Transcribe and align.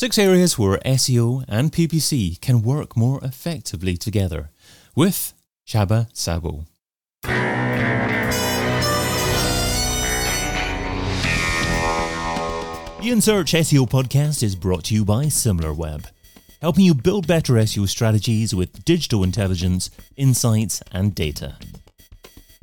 Six 0.00 0.16
areas 0.16 0.56
where 0.56 0.78
SEO 0.86 1.44
and 1.48 1.72
PPC 1.72 2.40
can 2.40 2.62
work 2.62 2.96
more 2.96 3.18
effectively 3.24 3.96
together 3.96 4.50
with 4.94 5.34
Csaba 5.66 6.08
Szabó. 6.12 6.66
The 13.02 13.08
InSearch 13.10 13.58
SEO 13.58 13.90
podcast 13.90 14.44
is 14.44 14.54
brought 14.54 14.84
to 14.84 14.94
you 14.94 15.04
by 15.04 15.24
SimilarWeb, 15.24 16.04
helping 16.62 16.84
you 16.84 16.94
build 16.94 17.26
better 17.26 17.54
SEO 17.54 17.88
strategies 17.88 18.54
with 18.54 18.84
digital 18.84 19.24
intelligence, 19.24 19.90
insights, 20.16 20.80
and 20.92 21.12
data. 21.12 21.56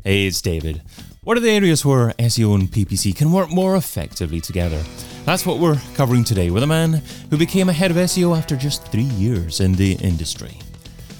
Hey, 0.08 0.28
it's 0.28 0.40
David. 0.40 0.84
What 1.24 1.36
are 1.36 1.40
the 1.40 1.50
areas 1.50 1.84
where 1.84 2.14
SEO 2.20 2.54
and 2.54 2.70
PPC 2.70 3.16
can 3.16 3.32
work 3.32 3.50
more 3.50 3.76
effectively 3.76 4.40
together? 4.40 4.80
That's 5.26 5.48
what 5.48 5.58
we're 5.58 5.82
covering 5.96 6.24
today 6.24 6.52
with 6.52 6.62
a 6.62 6.68
man 6.68 7.02
who 7.32 7.40
became 7.40 7.70
a 7.70 7.74
head 7.74 7.90
of 7.90 7.98
SEO 7.98 8.38
after 8.38 8.55
just 8.55 8.86
three 8.90 9.09
years 9.18 9.62
in 9.62 9.73
the 9.73 9.94
industry. 9.94 10.59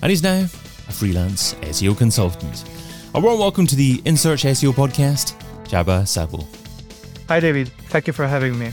And 0.04 0.12
he's 0.12 0.22
now 0.22 0.48
a 0.88 0.92
freelance 0.92 1.56
SEO 1.56 1.98
consultant. 1.98 2.64
A 3.16 3.20
warm 3.20 3.40
welcome 3.40 3.66
to 3.66 3.76
the 3.76 4.04
In 4.06 4.16
Search 4.16 4.44
SEO 4.44 4.72
podcast, 4.72 5.34
Csaba 5.64 6.06
Szabó. 6.06 6.46
Hi, 7.28 7.40
David. 7.40 7.70
Thank 7.90 8.06
you 8.06 8.14
for 8.14 8.28
having 8.28 8.60
me. 8.60 8.72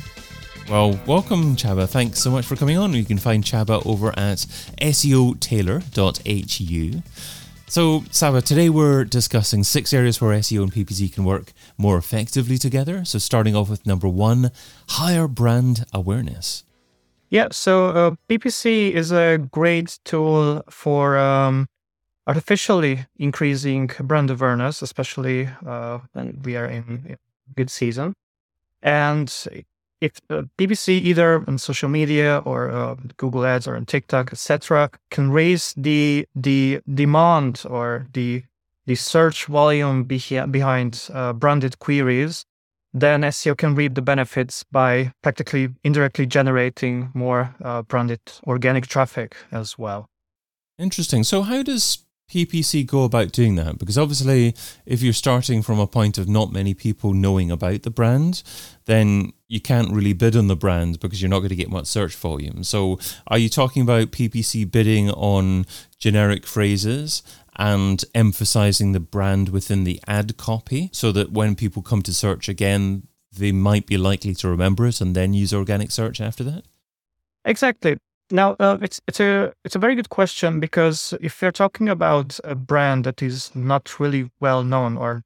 Well, 0.68 1.00
welcome, 1.06 1.56
Csaba. 1.56 1.88
Thanks 1.88 2.20
so 2.20 2.30
much 2.30 2.44
for 2.44 2.54
coming 2.54 2.76
on. 2.76 2.92
You 2.92 3.06
can 3.06 3.16
find 3.16 3.42
Csaba 3.42 3.80
over 3.86 4.08
at 4.18 4.44
seotailor.hu. 4.76 7.02
So, 7.72 8.00
Csaba, 8.00 8.44
today 8.44 8.68
we're 8.68 9.02
discussing 9.02 9.64
six 9.64 9.94
areas 9.94 10.20
where 10.20 10.36
SEO 10.36 10.64
and 10.64 10.70
PPC 10.70 11.10
can 11.10 11.24
work 11.24 11.54
more 11.78 11.96
effectively 11.96 12.58
together. 12.58 13.02
So, 13.06 13.18
starting 13.18 13.56
off 13.56 13.70
with 13.70 13.86
number 13.86 14.06
one 14.08 14.50
higher 14.90 15.26
brand 15.26 15.86
awareness. 15.90 16.64
Yeah, 17.30 17.48
so 17.50 17.86
uh, 17.88 18.14
PPC 18.28 18.90
is 18.90 19.10
a 19.10 19.38
great 19.38 20.00
tool 20.04 20.62
for 20.68 21.16
um, 21.16 21.66
artificially 22.26 23.06
increasing 23.16 23.90
brand 24.00 24.30
awareness, 24.30 24.82
especially 24.82 25.48
uh, 25.64 26.00
when 26.12 26.42
we 26.44 26.56
are 26.56 26.66
in 26.66 27.16
good 27.56 27.70
season. 27.70 28.12
And 28.82 29.34
if 30.02 30.18
uh, 30.28 30.42
PPC 30.58 31.00
either 31.00 31.44
on 31.46 31.58
social 31.58 31.88
media 31.88 32.42
or 32.44 32.70
uh, 32.70 32.96
Google 33.16 33.46
Ads 33.46 33.68
or 33.68 33.76
on 33.76 33.86
TikTok, 33.86 34.32
etc., 34.32 34.90
can 35.10 35.30
raise 35.30 35.72
the 35.76 36.26
the 36.34 36.80
demand 36.92 37.62
or 37.68 38.06
the 38.12 38.42
the 38.86 38.96
search 38.96 39.46
volume 39.46 40.04
behi- 40.04 40.50
behind 40.50 41.08
uh, 41.14 41.32
branded 41.32 41.78
queries, 41.78 42.44
then 42.92 43.22
SEO 43.22 43.56
can 43.56 43.76
reap 43.76 43.94
the 43.94 44.02
benefits 44.02 44.64
by 44.64 45.12
practically 45.22 45.68
indirectly 45.84 46.26
generating 46.26 47.10
more 47.14 47.54
uh, 47.62 47.82
branded 47.82 48.20
organic 48.46 48.86
traffic 48.88 49.36
as 49.52 49.78
well. 49.78 50.08
Interesting. 50.78 51.22
So, 51.22 51.42
how 51.42 51.62
does 51.62 52.04
PPC 52.32 52.86
go 52.86 53.04
about 53.04 53.30
doing 53.30 53.56
that? 53.56 53.78
Because 53.78 53.98
obviously, 53.98 54.54
if 54.86 55.02
you're 55.02 55.12
starting 55.12 55.60
from 55.60 55.78
a 55.78 55.86
point 55.86 56.16
of 56.16 56.28
not 56.28 56.50
many 56.50 56.72
people 56.72 57.12
knowing 57.12 57.50
about 57.50 57.82
the 57.82 57.90
brand, 57.90 58.42
then 58.86 59.34
you 59.48 59.60
can't 59.60 59.92
really 59.92 60.14
bid 60.14 60.34
on 60.34 60.46
the 60.46 60.56
brand 60.56 60.98
because 60.98 61.20
you're 61.20 61.28
not 61.28 61.40
going 61.40 61.50
to 61.50 61.56
get 61.56 61.68
much 61.70 61.86
search 61.86 62.16
volume. 62.16 62.64
So, 62.64 62.98
are 63.26 63.36
you 63.36 63.50
talking 63.50 63.82
about 63.82 64.12
PPC 64.12 64.70
bidding 64.70 65.10
on 65.10 65.66
generic 65.98 66.46
phrases 66.46 67.22
and 67.56 68.02
emphasizing 68.14 68.92
the 68.92 69.00
brand 69.00 69.50
within 69.50 69.84
the 69.84 70.00
ad 70.06 70.38
copy 70.38 70.88
so 70.90 71.12
that 71.12 71.32
when 71.32 71.54
people 71.54 71.82
come 71.82 72.00
to 72.00 72.14
search 72.14 72.48
again, 72.48 73.08
they 73.30 73.52
might 73.52 73.86
be 73.86 73.98
likely 73.98 74.34
to 74.36 74.48
remember 74.48 74.86
it 74.86 75.02
and 75.02 75.14
then 75.14 75.34
use 75.34 75.52
organic 75.52 75.90
search 75.90 76.18
after 76.18 76.44
that? 76.44 76.64
Exactly. 77.44 77.98
Now, 78.32 78.56
uh, 78.58 78.78
it's 78.80 78.98
it's 79.06 79.20
a 79.20 79.52
it's 79.62 79.76
a 79.76 79.78
very 79.78 79.94
good 79.94 80.08
question 80.08 80.58
because 80.58 81.12
if 81.20 81.42
you're 81.42 81.52
talking 81.52 81.90
about 81.90 82.40
a 82.44 82.54
brand 82.54 83.04
that 83.04 83.20
is 83.22 83.54
not 83.54 84.00
really 84.00 84.30
well 84.40 84.64
known 84.64 84.96
or 84.96 85.22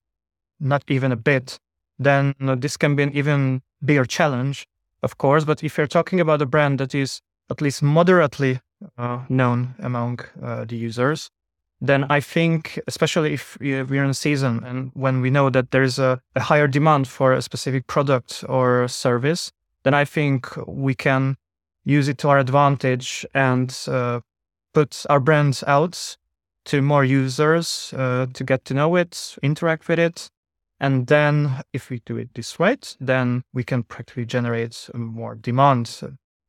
not 0.58 0.82
even 0.88 1.12
a 1.12 1.16
bit, 1.16 1.60
then 2.00 2.34
this 2.41 2.76
can 2.76 2.97
be 2.97 3.04
an 3.04 3.12
even 3.12 3.62
bigger 3.84 4.04
challenge, 4.04 4.66
of 5.04 5.19
course. 5.19 5.44
But 5.44 5.62
if 5.62 5.78
you're 5.78 5.86
talking 5.86 6.19
about 6.20 6.42
a 6.42 6.47
brand 6.47 6.80
that 6.80 6.97
is 6.97 7.20
at 7.48 7.60
least 7.60 7.80
moderately 7.80 8.58
uh, 8.98 9.20
known 9.28 9.76
among 9.78 10.19
uh, 10.42 10.64
the 10.64 10.76
users, 10.76 11.30
then 11.80 12.06
I 12.10 12.19
think, 12.19 12.80
especially 12.88 13.34
if 13.34 13.56
we're 13.60 14.04
in 14.04 14.14
season 14.14 14.64
and 14.64 14.91
when 14.94 15.20
we 15.20 15.30
know 15.30 15.48
that 15.50 15.70
there's 15.70 16.00
a, 16.00 16.20
a 16.34 16.41
higher 16.41 16.66
demand 16.66 17.06
for 17.06 17.32
a 17.32 17.41
specific 17.41 17.86
product 17.86 18.42
or 18.48 18.88
service, 18.88 19.53
then 19.84 19.94
I 19.94 20.04
think 20.04 20.48
we 20.66 20.97
can 20.97 21.36
use 21.86 22.08
it 22.08 22.19
to 22.19 22.28
our 22.28 22.38
advantage 22.38 23.24
and 23.32 23.74
uh, 23.86 24.20
put 24.74 25.06
our 25.08 25.20
brands 25.20 25.64
out 25.66 26.16
to 26.66 26.82
more 26.82 27.04
users 27.04 27.94
uh, 27.97 28.26
to 28.34 28.44
get 28.44 28.64
to 28.66 28.74
know 28.74 28.97
it, 28.97 29.36
interact 29.42 29.88
with 29.88 30.00
it. 30.00 30.28
And 30.78 31.06
then, 31.06 31.62
if 31.72 31.88
we 31.88 32.02
do 32.04 32.19
it 32.19 32.34
this 32.34 32.58
way, 32.58 32.76
then 33.00 33.44
we 33.54 33.64
can 33.64 33.82
practically 33.84 34.26
generate 34.26 34.91
more 34.92 35.34
demand 35.34 36.02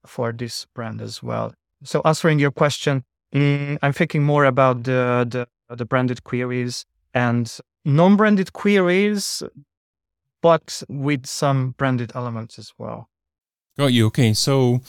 for 0.05 0.33
this 0.33 0.65
brand 0.75 1.01
as 1.01 1.23
well. 1.23 1.53
So, 1.83 2.01
answering 2.03 2.39
your 2.39 2.51
question, 2.51 3.05
mm, 3.33 3.77
I'm 3.81 3.93
thinking 3.93 4.23
more 4.23 4.43
about 4.43 4.83
the, 4.83 5.25
the, 5.69 5.75
the 5.75 5.85
branded 5.85 6.25
queries 6.25 6.83
and 7.13 7.57
non-branded 7.85 8.51
queries, 8.51 9.43
but 10.41 10.83
with 10.89 11.25
some 11.25 11.75
branded 11.77 12.11
elements 12.13 12.59
as 12.59 12.73
well. 12.77 13.07
Got 13.77 13.93
you. 13.93 14.07
Okay, 14.07 14.33
so 14.33 14.81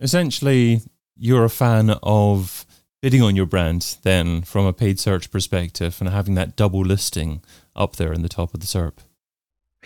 essentially 0.00 0.82
you're 1.16 1.44
a 1.44 1.50
fan 1.50 1.90
of 2.02 2.66
bidding 3.02 3.22
on 3.22 3.36
your 3.36 3.46
brand 3.46 3.96
then 4.02 4.42
from 4.42 4.66
a 4.66 4.72
paid 4.72 4.98
search 4.98 5.30
perspective 5.30 5.96
and 6.00 6.08
having 6.08 6.34
that 6.34 6.56
double 6.56 6.80
listing 6.80 7.42
up 7.74 7.96
there 7.96 8.12
in 8.12 8.22
the 8.22 8.28
top 8.28 8.52
of 8.54 8.60
the 8.60 8.66
SERP. 8.66 8.98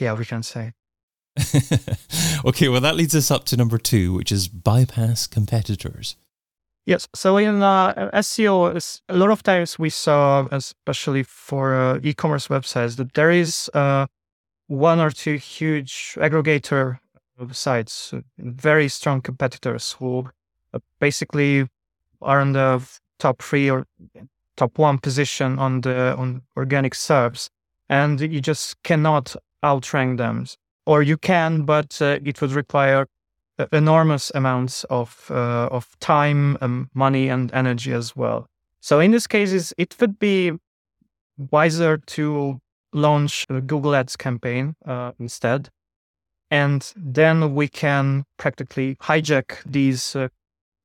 Yeah, 0.01 0.15
we 0.15 0.25
can 0.25 0.43
say. 0.43 0.73
okay, 2.45 2.69
well, 2.69 2.81
that 2.81 2.97
leads 2.97 3.15
us 3.15 3.31
up 3.31 3.45
to 3.45 3.57
number 3.57 3.79
two, 3.79 4.13
which 4.13 4.33
is 4.33 4.49
bypass 4.49 5.27
competitors. 5.27 6.17
Yes. 6.87 7.09
So 7.15 7.39
in 7.39 7.63
uh, 7.63 8.11
SEO, 8.15 9.01
a 9.09 9.17
lot 9.17 9.31
of 9.31 9.43
times 9.43 9.79
we 9.79 9.91
saw, 9.91 10.47
especially 10.51 11.23
for 11.23 11.75
uh, 11.75 12.01
e-commerce 12.03 12.49
websites, 12.49 12.97
that 12.97 13.15
there 13.15 13.31
is 13.31 13.71
uh, 13.73 14.07
one 14.67 15.01
or 15.01 15.11
two 15.11 15.37
huge 15.37 16.17
aggregator 16.19 16.99
sites, 17.53 18.13
uh, 18.13 18.21
very 18.39 18.89
strong 18.89 19.21
competitors 19.21 19.97
who 19.99 20.29
uh, 20.73 20.79
basically 21.01 21.69
are 22.23 22.41
in 22.41 22.53
the 22.53 22.83
top 23.19 23.43
three 23.43 23.71
or 23.71 23.87
top 24.57 24.79
one 24.79 24.99
position 24.99 25.59
on 25.59 25.81
the 25.81 26.17
on 26.17 26.43
organic 26.57 26.95
SERPs, 26.95 27.51
and 27.89 28.21
you 28.21 28.41
just 28.41 28.83
cannot 28.83 29.37
outrank 29.65 30.19
them, 30.19 30.47
or 30.87 31.03
you 31.03 31.17
can, 31.17 31.63
but 31.63 32.01
uh, 32.01 32.19
it 32.25 32.41
would 32.41 32.53
require 32.53 33.07
enormous 33.73 34.33
amounts 34.35 34.85
of 34.85 35.31
uh, 35.31 35.69
of 35.71 35.99
time, 36.01 36.59
um, 36.61 36.91
money, 36.95 37.29
and 37.29 37.53
energy 37.53 37.93
as 37.93 38.17
well. 38.17 38.49
So 38.81 39.01
in 39.01 39.13
these 39.13 39.27
cases, 39.27 39.73
it 39.79 39.97
would 40.01 40.19
be 40.19 40.53
wiser 41.51 41.99
to 41.99 42.61
launch 42.93 43.47
a 43.49 43.61
Google 43.61 43.95
Ads 43.95 44.17
campaign 44.17 44.77
uh, 44.87 45.13
instead, 45.19 45.71
and 46.55 46.93
then 46.95 47.53
we 47.53 47.67
can 47.67 48.25
practically 48.37 48.95
hijack 49.03 49.49
these 49.67 50.15
uh, 50.15 50.29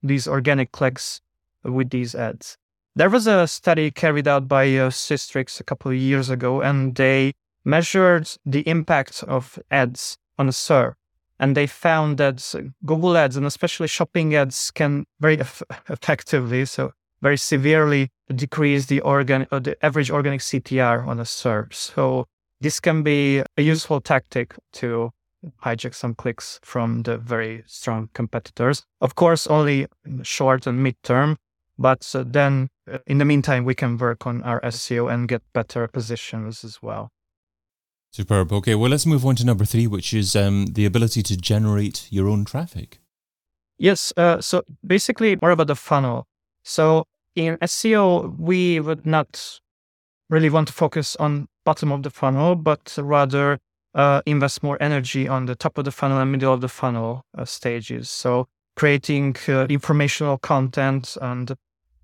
these 0.01 0.27
organic 0.27 0.71
clicks 0.71 1.21
with 1.63 1.91
these 1.91 2.15
ads. 2.15 2.57
There 2.95 3.09
was 3.09 3.27
a 3.27 3.47
study 3.47 3.91
carried 3.91 4.27
out 4.27 4.47
by 4.47 4.65
uh, 4.75 4.89
Sistrix 4.89 5.59
a 5.59 5.63
couple 5.63 5.91
of 5.91 5.97
years 5.97 6.29
ago, 6.31 6.61
and 6.61 6.95
they 6.95 7.33
measured 7.63 8.27
the 8.45 8.67
impact 8.67 9.23
of 9.27 9.59
ads 9.69 10.17
on 10.39 10.47
a 10.47 10.51
SERP. 10.51 10.95
And 11.39 11.55
they 11.55 11.67
found 11.67 12.17
that 12.17 12.37
Google 12.83 13.15
ads 13.15 13.37
and 13.37 13.45
especially 13.45 13.87
shopping 13.87 14.33
ads 14.35 14.71
can 14.71 15.05
very 15.19 15.39
eff- 15.39 15.61
effectively, 15.89 16.65
so 16.65 16.91
very 17.21 17.37
severely 17.37 18.09
decrease 18.33 18.87
the 18.87 19.01
organ, 19.01 19.45
the 19.51 19.77
average 19.85 20.09
organic 20.09 20.41
CTR 20.41 21.05
on 21.05 21.19
a 21.19 21.25
SERP. 21.25 21.73
So 21.75 22.25
this 22.59 22.79
can 22.79 23.03
be 23.03 23.43
a 23.55 23.61
useful 23.61 24.01
tactic 24.01 24.55
to 24.79 25.11
hijack 25.63 25.95
some 25.95 26.15
clicks 26.15 26.59
from 26.63 27.03
the 27.03 27.17
very 27.17 27.63
strong 27.65 28.09
competitors. 28.13 28.83
Of 29.01 29.15
course, 29.15 29.47
only 29.47 29.87
short 30.23 30.67
and 30.67 30.83
mid 30.83 30.95
term, 31.03 31.37
but 31.77 32.09
uh, 32.13 32.23
then 32.25 32.69
uh, 32.91 32.99
in 33.07 33.17
the 33.17 33.25
meantime, 33.25 33.65
we 33.65 33.75
can 33.75 33.97
work 33.97 34.27
on 34.27 34.43
our 34.43 34.59
SEO 34.61 35.11
and 35.11 35.27
get 35.27 35.41
better 35.53 35.87
positions 35.87 36.63
as 36.63 36.81
well. 36.81 37.09
Superb. 38.11 38.51
Okay, 38.51 38.75
well, 38.75 38.89
let's 38.89 39.05
move 39.05 39.25
on 39.25 39.35
to 39.35 39.45
number 39.45 39.65
three, 39.65 39.85
which 39.85 40.13
is 40.13 40.35
um, 40.35 40.65
the 40.67 40.85
ability 40.85 41.21
to 41.23 41.37
generate 41.37 42.07
your 42.09 42.27
own 42.27 42.43
traffic. 42.43 42.99
Yes. 43.77 44.11
Uh, 44.17 44.41
so 44.41 44.63
basically, 44.85 45.37
more 45.41 45.51
about 45.51 45.67
the 45.67 45.75
funnel. 45.75 46.25
So 46.63 47.05
in 47.35 47.57
SEO, 47.57 48.37
we 48.37 48.79
would 48.79 49.05
not 49.05 49.59
really 50.29 50.49
want 50.49 50.67
to 50.67 50.73
focus 50.73 51.15
on 51.17 51.47
bottom 51.65 51.91
of 51.91 52.03
the 52.03 52.09
funnel, 52.09 52.55
but 52.55 52.97
rather 52.99 53.59
uh, 53.95 54.21
invest 54.25 54.63
more 54.63 54.77
energy 54.81 55.27
on 55.27 55.45
the 55.45 55.55
top 55.55 55.77
of 55.77 55.85
the 55.85 55.91
funnel 55.91 56.19
and 56.19 56.31
middle 56.31 56.53
of 56.53 56.61
the 56.61 56.67
funnel 56.67 57.23
uh, 57.37 57.45
stages. 57.45 58.09
So 58.09 58.47
creating 58.75 59.35
uh, 59.47 59.65
informational 59.65 60.37
content 60.37 61.17
and 61.21 61.53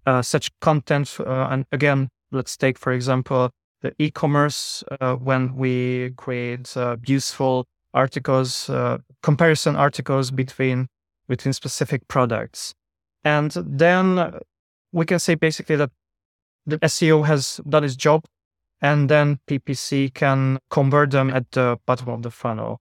uh, 0.05 0.21
such 0.21 0.51
content. 0.59 1.17
Uh, 1.19 1.47
and 1.49 1.65
again, 1.71 2.09
let's 2.31 2.57
take, 2.57 2.77
for 2.77 2.91
example, 2.91 3.51
the 3.81 3.93
e-commerce 3.99 4.83
uh, 4.99 5.15
when 5.15 5.55
we 5.55 6.11
create 6.17 6.75
useful 7.05 7.65
articles, 7.93 8.69
comparison 9.21 9.75
articles 9.75 10.31
between 10.31 10.87
between 11.27 11.53
specific 11.53 12.07
products. 12.07 12.73
And 13.23 13.51
then 13.51 14.39
we 14.91 15.05
can 15.05 15.17
say 15.17 15.35
basically 15.35 15.75
that 15.77 15.89
the 16.67 16.77
SEO 16.79 17.25
has 17.25 17.59
done 17.67 17.83
its 17.83 17.95
job 17.95 18.25
and 18.85 19.09
then 19.09 19.39
PPC 19.47 20.13
can 20.13 20.59
convert 20.69 21.09
them 21.09 21.31
at 21.31 21.51
the 21.51 21.79
bottom 21.87 22.09
of 22.09 22.21
the 22.21 22.29
funnel. 22.29 22.77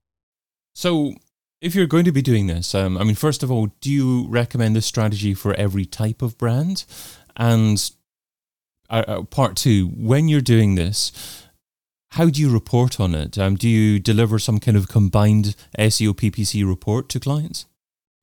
So, 0.75 1.15
if 1.61 1.73
you're 1.73 1.87
going 1.87 2.05
to 2.05 2.11
be 2.11 2.21
doing 2.21 2.45
this, 2.45 2.75
um, 2.75 2.95
I 2.97 3.03
mean, 3.03 3.15
first 3.15 3.41
of 3.41 3.49
all, 3.49 3.69
do 3.81 3.89
you 3.89 4.27
recommend 4.29 4.75
this 4.75 4.85
strategy 4.85 5.33
for 5.33 5.55
every 5.55 5.85
type 5.85 6.21
of 6.21 6.37
brand? 6.37 6.85
And 7.35 7.91
uh, 8.89 9.03
uh, 9.07 9.23
part 9.23 9.55
two, 9.55 9.87
when 9.97 10.27
you're 10.27 10.41
doing 10.41 10.75
this, 10.75 11.11
how 12.11 12.29
do 12.29 12.39
you 12.39 12.51
report 12.53 12.99
on 12.99 13.15
it? 13.15 13.39
Um, 13.39 13.55
do 13.55 13.67
you 13.67 13.99
deliver 13.99 14.37
some 14.37 14.59
kind 14.59 14.77
of 14.77 14.87
combined 14.87 15.55
SEO 15.79 16.13
PPC 16.13 16.67
report 16.67 17.09
to 17.09 17.19
clients? 17.19 17.65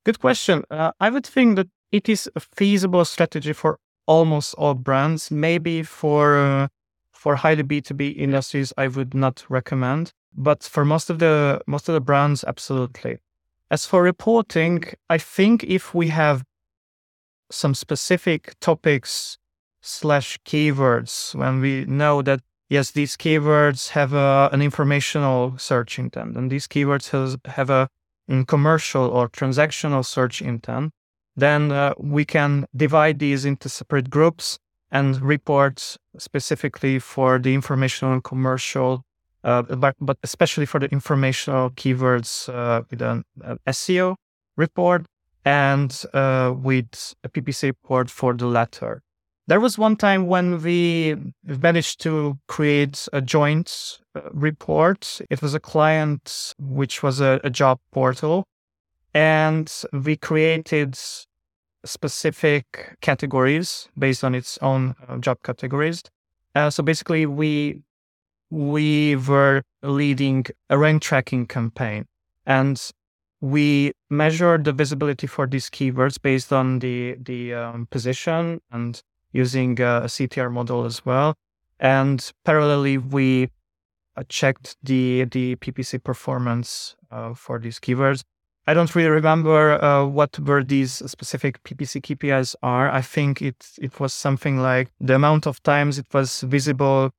Good 0.05 0.21
question. 0.21 0.63
Uh, 0.71 0.93
I 1.01 1.11
would 1.11 1.27
think 1.27 1.57
that 1.57 1.69
it 1.91 2.09
is 2.09 2.31
a 2.37 2.41
feasible 2.41 3.05
strategy 3.05 3.53
for 3.53 3.79
almost 4.07 4.55
all 4.55 4.75
brands. 4.75 5.31
Maybe 5.31 5.83
for 5.83 6.39
uh, 6.39 6.69
for 7.23 7.37
highly 7.37 7.63
B2B 7.63 8.17
industries, 8.17 8.73
I 8.77 8.89
would 8.89 9.15
not 9.15 9.45
recommend. 9.49 10.13
But 10.35 10.65
for 10.65 10.85
most 10.85 11.09
of 11.09 11.21
the 11.21 11.61
most 11.69 11.89
of 11.89 11.95
the 11.95 12.01
brands, 12.01 12.43
absolutely. 12.43 13.19
As 13.71 13.87
for 13.87 14.03
reporting, 14.03 14.83
I 15.09 15.19
think 15.19 15.63
if 15.63 15.95
we 15.95 16.09
have 16.09 16.43
some 17.51 17.75
specific 17.75 18.59
topics 18.61 19.39
slash 19.83 20.39
keywords, 20.45 21.33
when 21.37 21.61
we 21.61 21.85
know 21.85 22.23
that 22.23 22.41
yes, 22.69 22.91
these 22.91 23.17
keywords 23.17 23.91
have 23.91 24.13
a, 24.15 24.51
an 24.53 24.61
informational 24.61 25.57
search 25.59 26.01
intent, 26.01 26.37
and 26.37 26.51
these 26.51 26.67
keywords 26.67 27.11
has, 27.11 27.37
have 27.45 27.71
a 27.71 27.89
commercial 28.49 29.07
or 29.07 29.29
transactional 29.29 30.05
search 30.05 30.43
intent, 30.43 30.91
then 31.37 31.71
uh, 31.71 31.95
we 31.99 32.25
can 32.25 32.67
divide 32.75 33.21
these 33.21 33.45
into 33.45 33.69
separate 33.69 34.11
groups 34.11 34.59
and 34.93 35.21
reports 35.21 35.99
specifically 36.19 36.99
for 36.99 37.39
the 37.39 37.55
informational 37.55 38.13
and 38.13 38.23
commercial, 38.23 39.03
uh, 39.43 39.63
but, 39.63 39.97
but 40.01 40.19
especially 40.23 40.67
for 40.67 40.79
the 40.79 40.87
informational 40.93 41.71
keywords 41.71 42.49
uh, 42.49 42.83
with 42.91 43.03
an 43.03 43.25
SEO 43.67 44.15
report 44.57 45.07
and 45.45 46.05
uh, 46.13 46.55
with 46.57 47.15
a 47.25 47.29
PPC 47.29 47.69
report 47.69 48.11
for 48.11 48.35
the 48.35 48.47
latter. 48.47 49.03
There 49.49 49.59
was 49.59 49.77
one 49.77 49.97
time 49.97 50.29
when 50.29 50.63
we 50.63 51.17
managed 51.45 52.01
to 52.03 52.39
create 52.47 53.09
a 53.13 53.21
joint 53.21 53.99
uh, 54.15 54.21
report. 54.33 55.21
It 55.31 55.43
was 55.43 55.55
a 55.55 55.61
client 55.61 56.55
which 56.59 57.03
was 57.03 57.21
a, 57.21 57.41
a 57.43 57.51
job 57.51 57.81
portal, 57.91 58.45
and 59.15 59.73
we 59.93 60.17
created 60.17 60.97
specific 61.85 62.97
categories 63.01 63.89
based 63.99 64.25
on 64.25 64.35
its 64.35 64.59
own 64.63 64.95
uh, 65.09 65.19
job 65.19 65.39
categories. 65.43 66.03
Uh, 66.55 66.71
so 66.71 66.83
basically, 66.83 67.27
we 67.27 67.83
we 68.51 69.17
were 69.17 69.63
leading 69.83 70.45
a 70.69 70.79
rank 70.79 71.03
tracking 71.03 71.47
campaign, 71.47 72.07
and 72.47 72.91
we 73.41 73.93
measured 74.11 74.65
the 74.65 74.73
visibility 74.73 75.27
for 75.27 75.47
these 75.47 75.71
keywords 75.71 76.21
based 76.21 76.53
on 76.53 76.79
the 76.79 77.17
the 77.21 77.55
um, 77.55 77.87
position 77.91 78.61
and 78.71 79.03
using 79.33 79.73
a 79.81 80.05
CTR 80.07 80.53
model 80.53 80.85
as 80.85 81.05
well. 81.05 81.35
And 81.81 82.19
parallelly, 82.47 82.99
we 83.11 83.49
uh, 84.17 84.23
checked 84.29 84.77
the 84.83 85.25
the 85.25 85.57
PPC 85.57 86.03
performance 86.03 86.97
uh, 87.11 87.35
for 87.35 87.59
these 87.59 87.81
keywords. 87.81 88.23
I 88.67 88.75
don't 88.75 88.95
really 88.95 89.11
remember 89.11 89.83
uh, 89.83 90.07
what 90.07 90.39
were 90.39 90.63
these 90.63 90.93
specific 91.11 91.63
PPC 91.65 92.01
KPIs 92.01 92.55
are. 92.63 92.89
I 92.89 93.01
think 93.01 93.43
it 93.43 93.67
it 93.81 93.99
was 93.99 94.15
something 94.15 94.59
like 94.59 94.93
the 95.01 95.17
amount 95.17 95.47
of 95.47 95.63
times 95.65 95.99
it 95.99 96.07
was 96.15 96.43
visible 96.43 97.11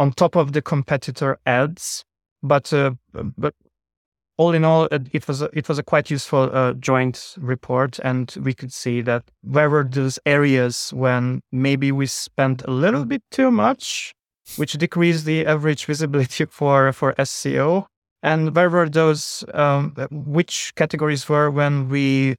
on 0.00 0.12
top 0.12 0.34
of 0.34 0.52
the 0.52 0.62
competitor 0.62 1.38
ads. 1.46 2.04
But 2.42 2.72
uh, 2.72 2.92
but 3.12 3.54
all 4.38 4.52
in 4.52 4.64
all, 4.64 4.88
it 4.90 5.28
was 5.28 5.42
a, 5.42 5.50
it 5.52 5.68
was 5.68 5.78
a 5.78 5.84
quite 5.84 6.10
useful 6.10 6.50
uh, 6.52 6.72
joint 6.72 7.36
report, 7.38 8.00
and 8.00 8.34
we 8.42 8.52
could 8.54 8.72
see 8.72 9.02
that 9.02 9.22
where 9.42 9.70
were 9.70 9.84
those 9.84 10.18
areas 10.26 10.92
when 10.92 11.42
maybe 11.52 11.92
we 11.92 12.06
spent 12.06 12.62
a 12.62 12.70
little 12.70 13.04
bit 13.04 13.22
too 13.30 13.52
much, 13.52 14.14
which 14.56 14.72
decreased 14.72 15.26
the 15.26 15.46
average 15.46 15.84
visibility 15.92 16.46
for 16.46 16.92
for 16.92 17.12
SEO 17.12 17.86
and 18.22 18.54
where 18.54 18.70
were 18.70 18.88
those? 18.88 19.44
Um, 19.54 19.94
which 20.10 20.74
categories 20.76 21.28
were 21.28 21.50
when 21.50 21.88
we 21.88 22.36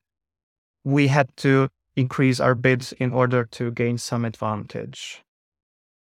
we 0.84 1.08
had 1.08 1.36
to 1.38 1.70
increase 1.96 2.40
our 2.40 2.56
bids 2.56 2.94
in 2.94 3.12
order 3.12 3.46
to 3.46 3.72
gain 3.72 3.98
some 3.98 4.26
advantage? 4.26 5.24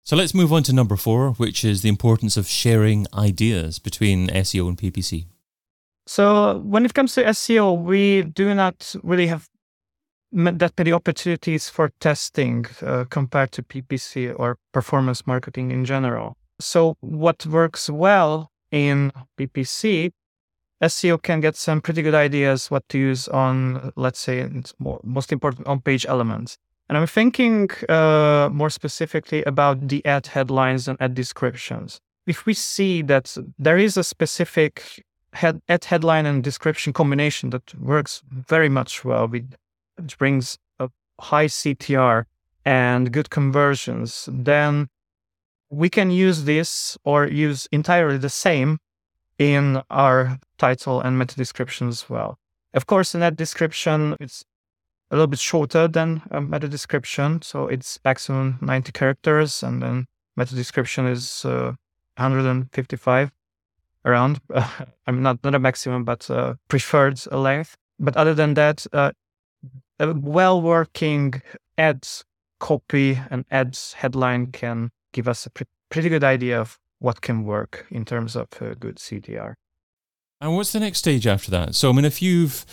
So 0.05 0.17
let's 0.17 0.34
move 0.34 0.52
on 0.52 0.62
to 0.64 0.73
number 0.73 0.96
four, 0.96 1.32
which 1.32 1.64
is 1.64 1.82
the 1.82 1.88
importance 1.88 2.37
of 2.37 2.46
sharing 2.46 3.06
ideas 3.12 3.78
between 3.78 4.28
SEO 4.28 4.69
and 4.69 4.78
PPC. 4.78 5.26
So 6.06 6.58
when 6.58 6.84
it 6.84 6.94
comes 6.94 7.14
to 7.14 7.25
SEO, 7.25 7.82
we 7.82 8.23
do 8.23 8.55
not 8.55 8.94
really 9.02 9.26
have 9.26 9.49
that 10.32 10.73
many 10.78 10.93
opportunities 10.93 11.69
for 11.69 11.90
testing 12.00 12.67
uh, 12.82 13.05
compared 13.11 13.50
to 13.52 13.62
PPC 13.62 14.34
or 14.38 14.58
performance 14.73 15.26
marketing 15.26 15.70
in 15.70 15.84
general. 15.84 16.37
So 16.61 16.96
what 17.00 17.44
works 17.46 17.90
well 17.90 18.50
in 18.70 19.12
PPC, 19.38 20.12
SEO 20.82 21.22
can 21.22 21.40
get 21.40 21.56
some 21.56 21.80
pretty 21.80 22.02
good 22.02 22.14
ideas 22.14 22.70
what 22.70 22.86
to 22.90 22.98
use 22.98 23.28
on, 23.28 23.92
let's 23.96 24.18
say, 24.18 24.48
more, 24.78 25.00
most 25.02 25.32
important 25.32 25.66
on 25.66 25.80
page 25.80 26.04
elements. 26.06 26.58
And 26.88 26.96
I'm 26.98 27.06
thinking 27.06 27.70
uh, 27.88 28.48
more 28.52 28.70
specifically 28.70 29.42
about 29.44 29.88
the 29.88 30.04
ad 30.04 30.28
headlines 30.28 30.86
and 30.86 31.00
ad 31.00 31.14
descriptions. 31.14 32.00
If 32.26 32.46
we 32.46 32.54
see 32.54 33.02
that 33.02 33.36
there 33.58 33.78
is 33.78 33.96
a 33.96 34.04
specific 34.04 35.04
head, 35.32 35.60
ad 35.68 35.84
headline 35.84 36.26
and 36.26 36.44
description 36.44 36.92
combination 36.92 37.50
that 37.50 37.74
works 37.74 38.22
very 38.30 38.68
much 38.68 39.04
well, 39.04 39.26
with, 39.26 39.54
which 39.96 40.18
brings 40.18 40.58
a 40.78 40.88
high 41.20 41.46
CTR 41.46 42.25
and 42.64 43.12
good 43.12 43.30
conversions, 43.30 44.28
then 44.30 44.88
we 45.70 45.88
can 45.88 46.11
use 46.11 46.44
this 46.44 46.96
or 47.04 47.26
use 47.26 47.68
entirely 47.73 48.18
the 48.18 48.28
same 48.28 48.78
in 49.38 49.82
our 49.90 50.38
title 50.58 51.00
and 51.00 51.18
meta 51.18 51.37
description 51.37 51.88
as 51.88 52.08
well. 52.08 52.38
Of 52.75 52.87
course, 52.87 53.14
in 53.14 53.20
that 53.20 53.37
description, 53.37 54.16
it's 54.20 54.44
a 55.11 55.16
little 55.16 55.26
bit 55.26 55.38
shorter 55.38 55.88
than 55.88 56.23
a 56.30 56.40
meta 56.40 56.68
description. 56.68 57.42
So 57.42 57.68
it's 57.68 57.99
maximum 58.04 58.58
90 58.61 58.92
characters, 58.92 59.62
and 59.62 59.82
then 59.82 60.06
meta 60.37 60.54
description 60.54 61.06
is 61.06 61.44
uh, 61.44 61.73
155 62.16 63.32
around. 64.04 64.40
I'm 65.06 65.23
not, 65.23 65.42
not 65.44 65.54
a 65.54 65.58
maximum, 65.58 66.04
but 66.04 66.30
uh, 66.30 66.54
preferred 66.68 67.25
length. 67.32 67.76
But 67.99 68.16
other 68.16 68.35
than 68.35 68.54
that, 68.54 68.87
uh, 68.92 69.12
a 69.99 70.12
well 70.12 70.61
working 70.61 71.40
ads 71.78 72.25
copy 72.58 73.18
and 73.30 73.44
ads 73.50 73.94
headline 73.94 74.52
can 74.52 74.90
give 75.16 75.26
us 75.26 75.46
a 75.46 75.50
pre- 75.50 75.66
pretty 75.88 76.11
good 76.11 76.23
idea 76.23 76.61
of 76.61 76.78
what 76.99 77.23
can 77.23 77.44
work 77.44 77.87
in 77.90 78.04
terms 78.04 78.37
of 78.37 78.49
a 78.61 78.75
good 78.75 78.96
CTR. 78.96 79.54
And 80.40 80.54
what's 80.54 80.73
the 80.73 80.80
next 80.80 80.99
stage 80.99 81.26
after 81.26 81.50
that? 81.50 81.75
So, 81.75 81.88
I 81.88 81.92
mean, 81.94 82.04
if 82.04 82.20
you've 82.20 82.66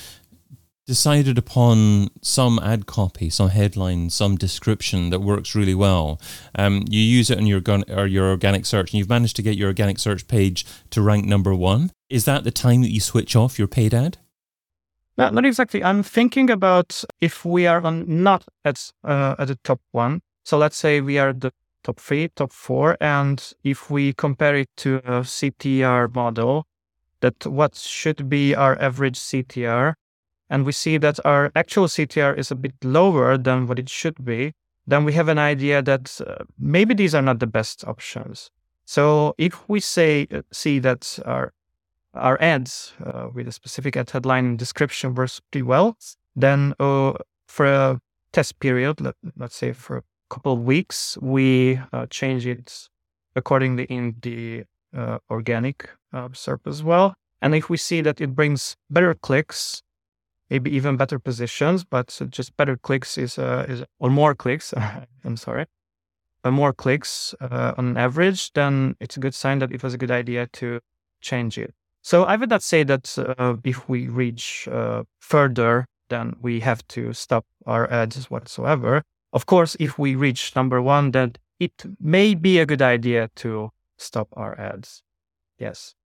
decided 0.86 1.38
upon 1.38 2.10
some 2.22 2.60
ad 2.60 2.86
copy, 2.86 3.30
some 3.30 3.50
headline, 3.50 4.10
some 4.10 4.36
description 4.36 5.10
that 5.12 5.22
works 5.22 5.56
really 5.56 5.74
well, 5.74 6.20
um, 6.56 6.84
you 6.90 7.00
use 7.00 7.30
it 7.30 7.38
in 7.38 7.48
your 7.48 7.62
gun 7.62 7.86
or 7.88 8.06
your 8.06 8.30
organic 8.30 8.66
search, 8.66 8.92
and 8.92 9.00
you've 9.00 9.10
managed 9.10 9.38
to 9.38 9.42
get 9.42 9.56
your 9.56 9.70
organic 9.70 9.98
search 9.98 10.28
page 10.28 10.66
to 10.90 11.02
rank 11.02 11.26
number 11.26 11.56
one. 11.56 11.92
Is 12.10 12.26
that 12.26 12.44
the 12.44 12.52
time 12.52 12.82
that 12.82 12.92
you 12.92 13.00
switch 13.00 13.36
off 13.36 13.58
your 13.58 13.70
paid 13.70 13.94
ad? 13.94 14.18
No, 15.18 15.30
not 15.30 15.46
exactly. 15.46 15.82
I'm 15.82 16.04
thinking 16.04 16.50
about 16.50 17.04
if 17.22 17.46
we 17.46 17.68
are 17.68 17.82
on 17.82 18.24
not 18.24 18.44
at 18.66 18.92
uh, 19.04 19.36
at 19.40 19.48
the 19.48 19.60
top 19.64 19.80
one. 19.92 20.22
So 20.44 20.58
let's 20.58 20.76
say 20.76 21.00
we 21.00 21.18
are 21.18 21.32
the 21.32 21.54
top 21.84 22.00
three, 22.00 22.30
top 22.30 22.52
four. 22.52 22.98
And 23.02 23.54
if 23.64 23.90
we 23.90 24.14
compare 24.14 24.56
it 24.56 24.70
to 24.78 24.98
a 24.98 25.22
CTR 25.22 26.14
model, 26.14 26.66
that 27.22 27.46
what 27.46 27.76
should 27.76 28.30
be 28.30 28.54
our 28.54 28.80
average 28.82 29.20
CTR, 29.20 29.94
and 30.50 30.66
we 30.66 30.72
see 30.72 30.98
that 30.98 31.20
our 31.26 31.52
actual 31.56 31.88
CTR 31.88 32.38
is 32.38 32.52
a 32.52 32.56
bit 32.56 32.74
lower 32.84 33.38
than 33.38 33.68
what 33.68 33.80
it 33.80 33.90
should 33.90 34.24
be, 34.26 34.54
then 34.86 35.06
we 35.06 35.14
have 35.14 35.30
an 35.30 35.40
idea 35.40 35.82
that 35.82 36.20
uh, 36.28 36.44
maybe 36.60 36.94
these 36.94 37.16
are 37.16 37.22
not 37.22 37.40
the 37.40 37.48
best 37.48 37.86
options. 37.88 38.50
So 38.86 39.34
if 39.38 39.68
we 39.70 39.80
say 39.80 40.28
uh, 40.32 40.42
see 40.52 40.80
that 40.80 41.20
our 41.26 41.54
our 42.14 42.40
ads 42.42 42.94
uh, 43.04 43.30
with 43.34 43.48
a 43.48 43.52
specific 43.52 43.98
ad 43.98 44.10
headline 44.12 44.46
and 44.46 44.60
description 44.60 45.16
works 45.16 45.40
pretty 45.40 45.64
well, 45.64 45.98
Then 46.36 46.74
uh, 46.80 47.14
for 47.48 47.66
a 47.66 48.00
test 48.32 48.60
period, 48.60 49.02
let, 49.02 49.16
us 49.40 49.56
say 49.56 49.74
for 49.74 50.04
couple 50.34 50.54
of 50.54 50.62
weeks, 50.64 51.18
we 51.22 51.80
uh, 51.92 52.08
change 52.10 52.48
it 52.48 52.90
accordingly 53.36 53.84
in 53.84 54.16
the 54.22 54.64
uh, 54.98 55.20
organic 55.30 55.90
uh, 56.12 56.30
SERP 56.30 56.62
as 56.66 56.82
well. 56.84 57.14
And 57.42 57.54
if 57.54 57.70
we 57.70 57.78
see 57.78 58.02
that 58.02 58.20
it 58.20 58.36
brings 58.36 58.76
better 58.90 59.14
clicks, 59.14 59.84
maybe 60.50 60.76
even 60.76 60.98
better 60.98 61.20
positions, 61.20 61.84
but 61.84 62.20
just 62.30 62.58
better 62.58 62.78
clicks 62.78 63.18
is, 63.18 63.38
uh, 63.38 63.66
is 63.68 63.84
or 64.00 64.10
more 64.10 64.34
clicks, 64.34 64.74
I'm 65.26 65.38
sorry, 65.38 65.66
more 66.52 66.74
clicks 66.74 67.36
uh, 67.40 67.74
on 67.78 67.98
average, 67.98 68.52
then 68.54 68.96
it's 69.00 69.18
a 69.18 69.20
good 69.20 69.36
sign 69.36 69.60
that 69.60 69.72
it 69.72 69.84
was 69.84 69.94
a 69.94 69.98
good 69.98 70.12
idea 70.12 70.48
to 70.54 70.80
change 71.22 71.58
it. 71.58 71.74
So 72.02 72.24
I 72.24 72.36
would 72.36 72.50
not 72.50 72.64
say 72.64 72.84
that 72.84 73.18
uh, 73.18 73.56
if 73.64 73.88
we 73.88 74.08
reach 74.08 74.68
uh, 74.68 75.04
further, 75.20 75.86
then 76.10 76.34
we 76.42 76.60
have 76.60 76.86
to 76.90 77.14
stop 77.14 77.46
our 77.66 77.90
ads 77.90 78.30
whatsoever. 78.30 79.04
Of 79.34 79.46
course, 79.48 79.76
if 79.80 79.98
we 79.98 80.16
reach 80.16 80.56
number 80.56 80.82
one, 80.82 81.12
then 81.12 81.34
it 81.60 81.84
may 82.00 82.36
be 82.36 82.60
a 82.60 82.66
good 82.66 82.82
idea 82.82 83.30
to 83.38 83.72
stop 83.98 84.28
our 84.34 84.60
ads. 84.60 85.02
Yes. 85.58 85.96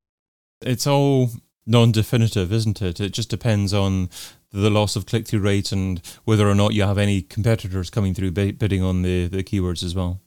It's 0.62 0.86
all 0.86 1.30
non 1.66 1.92
definitive, 1.92 2.52
isn't 2.52 2.82
it? 2.82 3.00
It 3.00 3.12
just 3.12 3.28
depends 3.28 3.74
on 3.74 4.08
the 4.50 4.70
loss 4.70 4.96
of 4.96 5.04
click 5.04 5.26
through 5.26 5.40
rate 5.40 5.72
and 5.72 6.00
whether 6.24 6.48
or 6.48 6.54
not 6.54 6.72
you 6.72 6.82
have 6.82 6.96
any 6.96 7.20
competitors 7.20 7.90
coming 7.90 8.14
through 8.14 8.30
bidding 8.30 8.82
on 8.82 9.02
the, 9.02 9.28
the 9.28 9.44
keywords 9.44 9.82
as 9.82 9.94
well. 9.94 10.20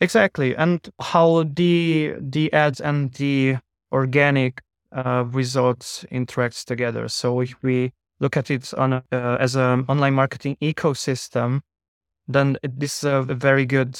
Exactly. 0.00 0.56
And 0.56 0.88
how 1.00 1.44
the 1.44 2.14
the 2.20 2.52
ads 2.52 2.80
and 2.80 3.12
the 3.14 3.58
organic 3.92 4.62
uh, 4.92 5.24
results 5.26 6.04
interacts 6.10 6.64
together. 6.64 7.08
So 7.08 7.40
if 7.40 7.54
we 7.62 7.92
look 8.20 8.36
at 8.36 8.50
it 8.50 8.72
on 8.74 8.92
a, 8.94 9.04
uh, 9.12 9.36
as 9.40 9.56
an 9.56 9.84
online 9.88 10.14
marketing 10.14 10.56
ecosystem, 10.60 11.60
then 12.28 12.56
this 12.62 12.98
is 12.98 13.04
a 13.04 13.22
very 13.22 13.66
good 13.66 13.98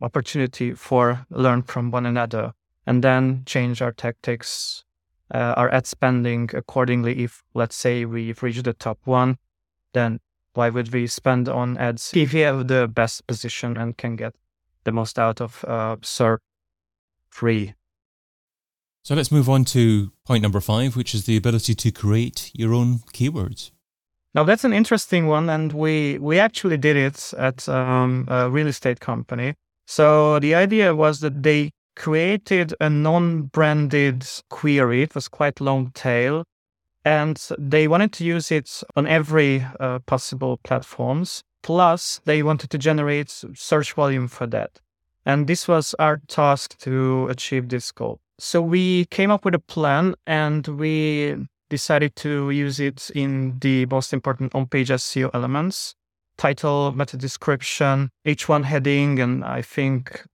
opportunity 0.00 0.72
for 0.72 1.26
learn 1.30 1.62
from 1.62 1.90
one 1.90 2.06
another 2.06 2.52
and 2.86 3.04
then 3.04 3.42
change 3.46 3.82
our 3.82 3.92
tactics, 3.92 4.84
uh, 5.32 5.54
our 5.56 5.72
ad 5.72 5.86
spending 5.86 6.50
accordingly. 6.54 7.22
If 7.22 7.42
let's 7.54 7.76
say 7.76 8.04
we've 8.04 8.42
reached 8.42 8.64
the 8.64 8.72
top 8.72 8.98
one, 9.04 9.36
then 9.92 10.20
why 10.54 10.70
would 10.70 10.92
we 10.92 11.06
spend 11.06 11.48
on 11.48 11.76
ads 11.78 12.12
if 12.14 12.32
we 12.32 12.40
have 12.40 12.66
the 12.68 12.88
best 12.88 13.26
position 13.26 13.76
and 13.76 13.96
can 13.96 14.16
get 14.16 14.34
the 14.84 14.92
most 14.92 15.18
out 15.18 15.40
of 15.40 15.64
uh, 15.68 15.96
SERP 16.02 16.38
free? 17.28 17.74
So 19.02 19.14
let's 19.14 19.32
move 19.32 19.48
on 19.48 19.64
to 19.66 20.12
point 20.26 20.42
number 20.42 20.60
five, 20.60 20.96
which 20.96 21.14
is 21.14 21.24
the 21.24 21.36
ability 21.36 21.74
to 21.74 21.90
create 21.90 22.50
your 22.54 22.74
own 22.74 22.98
keywords. 23.14 23.70
Now 24.34 24.44
that's 24.44 24.64
an 24.64 24.72
interesting 24.72 25.26
one, 25.26 25.48
and 25.50 25.72
we 25.72 26.18
we 26.18 26.38
actually 26.38 26.76
did 26.76 26.96
it 26.96 27.32
at 27.36 27.68
um, 27.68 28.26
a 28.28 28.48
real 28.48 28.68
estate 28.68 29.00
company. 29.00 29.54
So 29.86 30.38
the 30.38 30.54
idea 30.54 30.94
was 30.94 31.20
that 31.20 31.42
they 31.42 31.70
created 31.96 32.72
a 32.80 32.88
non-branded 32.88 34.24
query. 34.48 35.02
It 35.02 35.14
was 35.14 35.26
quite 35.26 35.60
long 35.60 35.90
tail, 35.94 36.44
and 37.04 37.36
they 37.58 37.88
wanted 37.88 38.12
to 38.14 38.24
use 38.24 38.52
it 38.52 38.82
on 38.94 39.06
every 39.06 39.66
uh, 39.80 39.98
possible 40.06 40.60
platforms. 40.62 41.42
Plus, 41.62 42.20
they 42.24 42.42
wanted 42.42 42.70
to 42.70 42.78
generate 42.78 43.30
search 43.54 43.92
volume 43.94 44.28
for 44.28 44.46
that, 44.46 44.80
and 45.26 45.46
this 45.48 45.66
was 45.66 45.94
our 45.98 46.20
task 46.28 46.78
to 46.78 47.26
achieve 47.28 47.68
this 47.68 47.90
goal. 47.90 48.20
So 48.38 48.62
we 48.62 49.04
came 49.06 49.30
up 49.30 49.44
with 49.44 49.54
a 49.54 49.58
plan 49.58 50.14
and 50.26 50.66
we 50.66 51.36
decided 51.70 52.14
to 52.16 52.50
use 52.50 52.78
it 52.78 53.10
in 53.14 53.58
the 53.60 53.86
most 53.86 54.12
important 54.12 54.54
on-page 54.54 54.90
SEO 54.90 55.30
elements, 55.32 55.94
title, 56.36 56.92
meta 56.92 57.16
description, 57.16 58.10
H1 58.26 58.64
heading, 58.64 59.18
and 59.18 59.44
I 59.44 59.62
think 59.62 60.24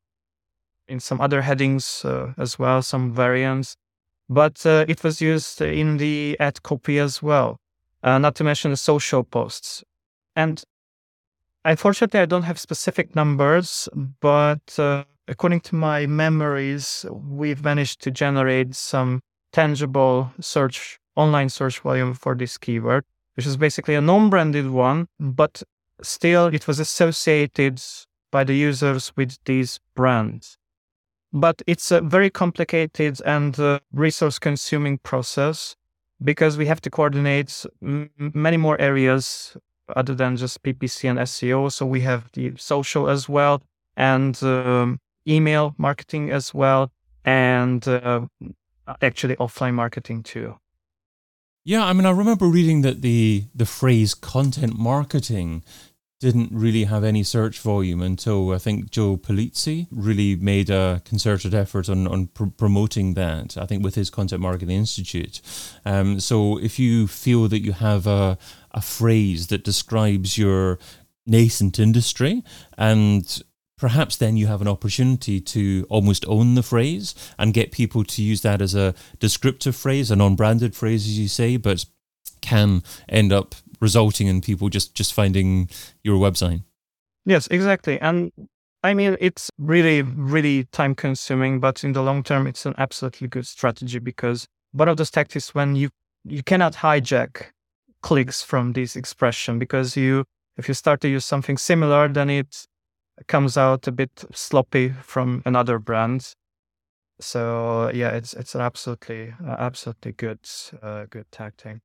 in 0.89 0.99
some 1.01 1.21
other 1.21 1.43
headings 1.43 2.05
uh, 2.05 2.33
as 2.39 2.59
well, 2.59 2.83
some 2.83 3.13
variants. 3.13 3.77
But 4.29 4.67
uh, 4.67 4.85
it 4.89 5.05
was 5.05 5.21
used 5.21 5.61
in 5.61 5.99
the 5.99 6.37
ad 6.41 6.63
copy 6.63 6.99
as 6.99 7.23
well, 7.23 7.59
uh, 8.03 8.19
not 8.19 8.35
to 8.37 8.45
mention 8.45 8.73
the 8.73 8.77
social 8.77 9.23
posts. 9.23 9.85
And 10.35 10.63
unfortunately, 11.65 12.21
I 12.21 12.27
don't 12.27 12.43
have 12.43 12.59
specific 12.59 13.15
numbers, 13.15 13.89
but 14.21 14.79
uh, 14.79 15.05
according 15.29 15.61
to 15.61 15.75
my 15.75 16.07
memories, 16.07 17.05
we've 17.11 17.65
managed 17.65 18.01
to 18.03 18.11
generate 18.11 18.75
some 18.75 19.21
tangible 19.53 20.33
search, 20.41 20.99
online 21.17 21.49
search 21.49 21.81
volume 21.81 22.15
for 22.15 22.35
this 22.35 22.59
keyword, 22.59 23.05
which 23.35 23.47
is 23.47 23.57
basically 23.57 23.95
a 23.95 24.01
non 24.01 24.31
branded 24.31 24.71
one, 24.71 25.09
but 25.19 25.63
still 26.03 26.47
it 26.47 26.67
was 26.67 26.79
associated 26.79 27.81
by 28.31 28.45
the 28.45 28.55
users 28.55 29.13
with 29.17 29.39
these 29.45 29.81
brands. 29.95 30.59
But 31.33 31.63
it's 31.67 31.91
a 31.91 32.01
very 32.01 32.31
complicated 32.31 33.21
and 33.25 33.59
uh, 33.59 33.81
resource 33.93 34.39
consuming 34.39 34.99
process 34.99 35.77
because 36.23 36.57
we 36.57 36.67
have 36.67 36.81
to 36.83 36.91
coordinate 36.91 37.65
m- 37.83 38.11
many 38.17 38.57
more 38.57 38.81
areas 38.81 39.57
other 39.95 40.15
than 40.15 40.37
just 40.37 40.63
PPC 40.63 41.11
and 41.11 41.19
SEO. 41.21 41.71
So 41.71 41.87
we 41.87 42.01
have 42.03 42.31
the 42.33 42.53
social 42.57 43.09
as 43.09 43.29
well. 43.29 43.63
And 43.97 44.43
um, 44.43 45.01
email 45.27 45.75
marketing 45.79 46.31
as 46.31 46.55
well, 46.55 46.93
and 47.25 47.87
uh, 47.89 48.27
actually 49.03 49.37
offline 49.37 49.75
marketing 49.75 50.23
too. 50.23 50.57
Yeah, 51.69 51.85
I 51.85 51.95
mean, 51.95 52.07
I 52.07 52.13
remember 52.13 52.47
reading 52.47 52.83
that 52.83 53.03
the 53.03 53.47
the 53.53 53.67
phrase 53.67 54.15
content 54.15 54.79
marketing 54.79 55.65
didn't 56.21 56.53
really 56.53 56.85
have 56.85 57.03
any 57.03 57.25
search 57.25 57.59
volume 57.59 58.03
until 58.03 58.53
I 58.53 58.59
think 58.59 58.93
Joe 58.93 59.17
Pulizzi 59.17 59.89
really 59.91 60.37
made 60.37 60.71
a 60.71 61.03
concerted 61.05 61.55
effort 61.55 61.89
on, 61.89 62.07
on 62.07 62.29
pr- 62.29 62.55
promoting 62.57 63.15
that, 63.15 63.57
I 63.59 63.67
think 63.67 63.83
with 63.83 63.97
his 63.97 64.11
Content 64.11 64.41
Marketing 64.41 64.77
Institute. 64.77 65.41
Um, 65.85 66.21
so 66.21 66.57
if 66.57 66.79
you 66.79 67.09
feel 67.09 67.49
that 67.49 67.65
you 67.65 67.73
have 67.73 68.07
a, 68.07 68.39
a 68.71 68.81
phrase 68.81 69.49
that 69.49 69.65
describes 69.65 70.39
your 70.39 70.79
nascent 71.27 71.81
industry 71.81 72.45
and 72.79 73.43
perhaps 73.79 74.17
then 74.17 74.37
you 74.37 74.47
have 74.47 74.61
an 74.61 74.69
opportunity 74.69 75.41
to 75.41 75.87
almost 75.91 76.25
own 76.27 76.55
the 76.55 76.63
phrase 76.63 77.15
and 77.39 77.53
get 77.53 77.73
people 77.73 78.05
to 78.05 78.23
use 78.23 78.41
that 78.41 78.63
as 78.63 78.75
a 78.75 78.95
descriptive 79.19 79.77
phrase, 79.77 80.11
a 80.11 80.17
non-branded 80.17 80.75
phrase, 80.75 81.07
as 81.07 81.19
you 81.19 81.29
say, 81.29 81.57
but 81.57 81.85
can 82.41 82.83
end 83.09 83.33
up 83.33 83.55
resulting 83.81 84.27
in 84.27 84.41
people 84.41 84.69
just 84.69 84.95
just 84.95 85.13
finding 85.13 85.69
your 86.03 86.19
website. 86.19 86.63
Yes, 87.25 87.47
exactly, 87.49 88.01
and 88.01 88.33
I 88.83 88.95
mean 88.95 89.17
it's 89.21 89.51
really 89.59 90.03
really 90.03 90.65
time 90.65 90.95
consuming, 90.95 91.61
but 91.61 91.85
in 91.85 91.93
the 91.93 92.03
long 92.03 92.23
term, 92.23 92.47
it's 92.47 92.67
an 92.67 92.75
absolutely 92.79 93.29
good 93.29 93.47
strategy 93.47 93.99
because 93.99 94.47
one 94.73 94.89
of 94.89 94.97
those 94.97 95.11
tactics 95.11 95.55
when 95.55 95.77
you 95.77 95.91
you 96.25 96.43
cannot 96.43 96.75
hijack 96.75 97.47
clicks 98.03 98.43
from 98.43 98.73
this 98.73 98.97
expression 98.97 99.59
because 99.59 99.97
you 99.97 100.25
if 100.57 100.69
you 100.69 100.75
start 100.75 101.01
to 101.03 101.09
use 101.09 101.25
something 101.25 101.59
similar, 101.59 102.09
then 102.09 102.31
it 102.31 102.67
comes 103.27 103.57
out 103.57 103.87
a 103.87 103.93
bit 103.93 104.25
sloppy 104.33 104.91
from 105.03 105.43
another 105.45 105.79
brand. 105.79 106.35
So 107.21 107.91
yeah, 107.95 108.11
it's 108.11 108.35
it's 108.35 108.55
an 108.55 108.61
absolutely 108.61 109.35
uh, 109.45 109.57
absolutely 109.59 110.13
good 110.13 110.41
uh, 110.83 111.07
good 111.09 111.27
tactic. 111.33 111.79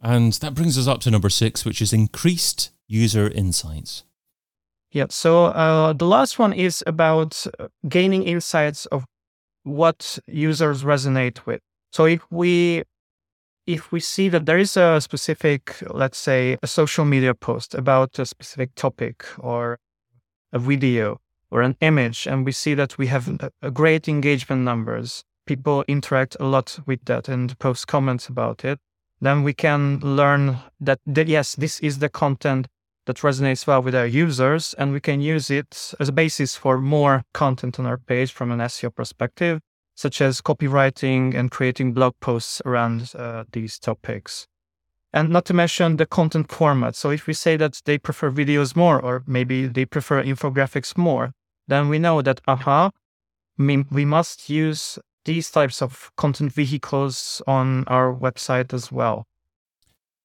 And 0.00 0.32
that 0.34 0.54
brings 0.54 0.78
us 0.78 0.86
up 0.86 1.00
to 1.00 1.10
number 1.10 1.30
six, 1.30 1.64
which 1.64 1.82
is 1.82 1.92
increased 1.92 2.70
user 2.86 3.28
insights. 3.28 4.04
Yeah. 4.90 5.06
So 5.10 5.46
uh, 5.46 5.92
the 5.92 6.06
last 6.06 6.38
one 6.38 6.52
is 6.52 6.84
about 6.86 7.46
uh, 7.58 7.68
gaining 7.88 8.22
insights 8.22 8.86
of 8.86 9.04
what 9.64 10.18
users 10.26 10.82
resonate 10.82 11.44
with. 11.46 11.60
So 11.92 12.04
if 12.04 12.20
we 12.30 12.84
if 13.66 13.92
we 13.92 14.00
see 14.00 14.30
that 14.30 14.46
there 14.46 14.58
is 14.58 14.78
a 14.78 14.98
specific, 15.00 15.76
let's 15.90 16.16
say, 16.16 16.56
a 16.62 16.66
social 16.66 17.04
media 17.04 17.34
post 17.34 17.74
about 17.74 18.18
a 18.18 18.24
specific 18.24 18.74
topic 18.74 19.26
or 19.38 19.78
a 20.52 20.58
video 20.58 21.20
or 21.50 21.62
an 21.62 21.76
image 21.80 22.26
and 22.26 22.44
we 22.44 22.52
see 22.52 22.74
that 22.74 22.98
we 22.98 23.06
have 23.06 23.50
a 23.62 23.70
great 23.70 24.08
engagement 24.08 24.62
numbers. 24.62 25.24
People 25.46 25.84
interact 25.88 26.36
a 26.40 26.44
lot 26.44 26.78
with 26.86 27.04
that 27.06 27.28
and 27.28 27.58
post 27.58 27.86
comments 27.86 28.28
about 28.28 28.64
it. 28.64 28.78
Then 29.20 29.42
we 29.42 29.54
can 29.54 29.98
learn 30.00 30.58
that, 30.80 31.00
that 31.06 31.26
yes 31.26 31.54
this 31.54 31.80
is 31.80 31.98
the 31.98 32.08
content 32.08 32.68
that 33.08 33.16
resonates 33.16 33.66
well 33.66 33.82
with 33.82 33.94
our 33.94 34.06
users 34.06 34.74
and 34.74 34.92
we 34.92 35.00
can 35.00 35.22
use 35.22 35.50
it 35.50 35.94
as 35.98 36.10
a 36.10 36.12
basis 36.12 36.54
for 36.54 36.78
more 36.78 37.24
content 37.32 37.80
on 37.80 37.86
our 37.86 37.96
page 37.96 38.30
from 38.30 38.52
an 38.52 38.58
seo 38.58 38.94
perspective 38.94 39.60
such 39.94 40.20
as 40.20 40.42
copywriting 40.42 41.34
and 41.34 41.50
creating 41.50 41.94
blog 41.94 42.12
posts 42.20 42.60
around 42.66 43.12
uh, 43.14 43.44
these 43.52 43.78
topics 43.78 44.46
and 45.12 45.30
not 45.30 45.44
to 45.46 45.54
mention 45.54 45.96
the 45.96 46.06
content 46.06 46.50
format. 46.50 46.94
So 46.94 47.10
if 47.10 47.26
we 47.26 47.34
say 47.34 47.56
that 47.56 47.80
they 47.84 47.98
prefer 47.98 48.30
videos 48.30 48.76
more, 48.76 49.00
or 49.00 49.22
maybe 49.26 49.66
they 49.66 49.84
prefer 49.84 50.22
infographics 50.22 50.96
more, 50.96 51.32
then 51.66 51.88
we 51.88 51.98
know 51.98 52.22
that, 52.22 52.40
aha, 52.46 52.86
uh-huh, 52.86 52.90
we 53.90 54.04
must 54.04 54.48
use 54.48 54.98
these 55.24 55.50
types 55.50 55.82
of 55.82 56.10
content 56.16 56.52
vehicles 56.52 57.42
on 57.46 57.84
our 57.86 58.14
website 58.14 58.72
as 58.72 58.90
well. 58.92 59.26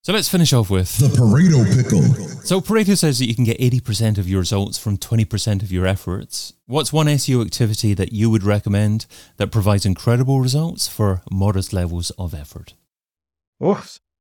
So 0.03 0.11
let's 0.11 0.27
finish 0.27 0.51
off 0.51 0.69
with 0.69 0.97
the 0.97 1.07
Pareto 1.07 1.63
pickle. 1.63 2.01
So 2.43 2.59
Pareto 2.59 2.97
says 2.97 3.19
that 3.19 3.25
you 3.25 3.35
can 3.35 3.45
get 3.45 3.57
80% 3.59 4.17
of 4.17 4.27
your 4.27 4.39
results 4.39 4.77
from 4.77 4.97
20% 4.97 5.63
of 5.63 5.71
your 5.71 5.87
efforts. 5.87 6.53
What's 6.65 6.91
one 6.91 7.05
SEO 7.05 7.45
activity 7.45 7.93
that 7.93 8.11
you 8.11 8.29
would 8.29 8.43
recommend 8.43 9.05
that 9.37 9.47
provides 9.49 9.85
incredible 9.85 10.41
results 10.41 10.89
for 10.89 11.21
modest 11.31 11.71
levels 11.71 12.09
of 12.17 12.33
effort? 12.33 12.73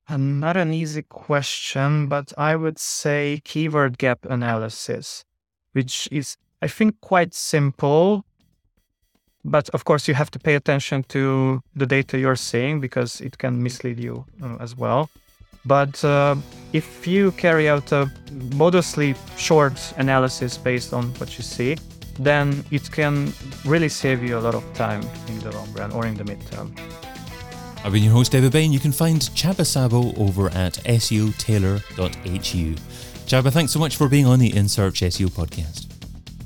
Oh, 0.09 0.17
not 0.17 0.57
an 0.57 0.73
easy 0.73 1.03
question, 1.03 2.07
but 2.07 2.33
I 2.37 2.55
would 2.55 2.77
say 2.77 3.41
keyword 3.45 3.97
gap 3.97 4.25
analysis, 4.25 5.23
which 5.71 6.09
is, 6.11 6.35
I 6.61 6.67
think, 6.67 6.99
quite 6.99 7.33
simple. 7.33 8.25
But 9.45 9.69
of 9.69 9.85
course, 9.85 10.07
you 10.07 10.13
have 10.13 10.29
to 10.31 10.39
pay 10.39 10.55
attention 10.55 11.03
to 11.09 11.61
the 11.75 11.85
data 11.85 12.17
you're 12.17 12.35
seeing 12.35 12.81
because 12.81 13.21
it 13.21 13.37
can 13.37 13.63
mislead 13.63 13.99
you 13.99 14.25
uh, 14.41 14.57
as 14.59 14.75
well. 14.75 15.09
But 15.65 16.03
uh, 16.03 16.35
if 16.73 17.07
you 17.07 17.31
carry 17.31 17.69
out 17.69 17.91
a 17.93 18.11
modestly 18.55 19.15
short 19.37 19.93
analysis 19.97 20.57
based 20.57 20.93
on 20.93 21.13
what 21.15 21.37
you 21.37 21.43
see, 21.43 21.77
then 22.19 22.63
it 22.71 22.91
can 22.91 23.33
really 23.65 23.89
save 23.89 24.21
you 24.21 24.37
a 24.37 24.41
lot 24.41 24.55
of 24.55 24.63
time 24.73 25.01
in 25.27 25.39
the 25.39 25.51
long 25.51 25.71
run 25.73 25.91
or 25.93 26.05
in 26.05 26.15
the 26.15 26.23
midterm. 26.23 26.77
I've 27.83 27.91
been 27.91 28.03
your 28.03 28.13
host, 28.13 28.31
David 28.31 28.53
Bain. 28.53 28.71
You 28.71 28.79
can 28.79 28.93
find 28.93 29.19
Csaba 29.21 29.65
Szabó 29.65 30.17
over 30.17 30.47
at 30.49 30.73
seotailor.hu. 30.73 32.75
Csaba, 33.25 33.51
thanks 33.51 33.71
so 33.73 33.79
much 33.79 33.97
for 33.97 34.07
being 34.07 34.25
on 34.25 34.39
the 34.39 34.55
In 34.55 34.69
Search 34.69 35.01
SEO 35.01 35.27
podcast. 35.29 35.87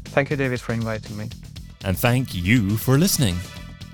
Thank 0.06 0.32
you, 0.32 0.36
David, 0.36 0.60
for 0.60 0.74
inviting 0.74 1.16
me. 1.16 1.30
And 1.86 1.98
thank 1.98 2.34
you 2.34 2.76
for 2.78 2.98
listening. 2.98 3.36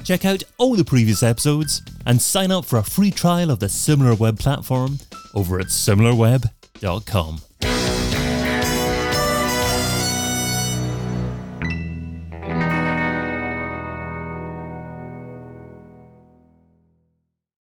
Check 0.05 0.23
out 0.25 0.43
all 0.57 0.75
the 0.75 0.85
previous 0.85 1.21
episodes 1.21 1.81
and 2.05 2.21
sign 2.21 2.51
up 2.51 2.65
for 2.65 2.79
a 2.79 2.83
free 2.83 3.12
trial 3.12 3.51
of 3.51 3.59
the 3.59 3.67
SimilarWeb 3.67 4.39
platform 4.39 5.00
over 5.33 5.59
at 5.59 5.67
similarweb.com. 5.67 7.41